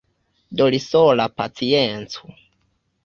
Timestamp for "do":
0.61-0.69